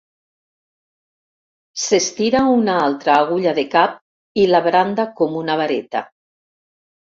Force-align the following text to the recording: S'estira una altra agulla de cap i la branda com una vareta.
S'estira 1.81 2.41
una 2.55 2.79
altra 2.87 3.19
agulla 3.27 3.55
de 3.61 3.67
cap 3.77 4.01
i 4.45 4.49
la 4.55 4.65
branda 4.71 5.09
com 5.23 5.41
una 5.45 5.61
vareta. 5.65 6.05